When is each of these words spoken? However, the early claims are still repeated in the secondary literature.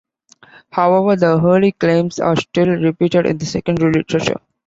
However, 0.71 1.15
the 1.15 1.39
early 1.45 1.73
claims 1.73 2.17
are 2.19 2.35
still 2.35 2.69
repeated 2.69 3.27
in 3.27 3.37
the 3.37 3.45
secondary 3.45 3.93
literature. 3.93 4.39